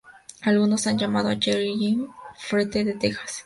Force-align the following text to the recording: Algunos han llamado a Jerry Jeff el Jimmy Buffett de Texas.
Algunos 0.41 0.87
han 0.87 0.97
llamado 0.97 1.29
a 1.29 1.35
Jerry 1.39 1.67
Jeff 1.67 1.75
el 1.75 1.77
Jimmy 1.79 2.07
Buffett 2.49 2.73
de 2.87 2.93
Texas. 2.95 3.39